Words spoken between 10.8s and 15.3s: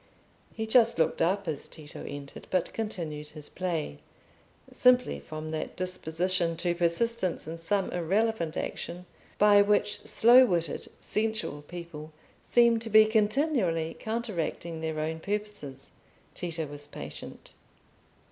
sensual people seem to be continually counteracting their own